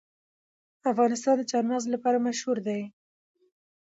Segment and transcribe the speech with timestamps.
[0.91, 2.81] افغانستان د چار مغز لپاره مشهور دی.